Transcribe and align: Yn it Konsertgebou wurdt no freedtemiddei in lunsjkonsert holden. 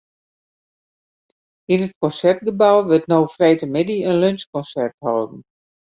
Yn 1.71 1.83
it 1.85 1.93
Konsertgebou 2.01 2.77
wurdt 2.87 3.09
no 3.09 3.19
freedtemiddei 3.35 4.05
in 4.09 4.19
lunsjkonsert 4.21 4.95
holden. 5.03 5.39